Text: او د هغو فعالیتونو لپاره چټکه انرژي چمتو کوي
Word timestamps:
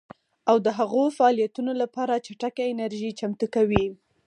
او 0.49 0.55
د 0.65 0.67
هغو 0.79 1.03
فعالیتونو 1.17 1.71
لپاره 1.81 2.23
چټکه 2.25 2.63
انرژي 2.71 3.09
چمتو 3.19 3.45
کوي 3.55 3.85